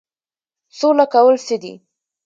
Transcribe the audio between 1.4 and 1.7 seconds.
څه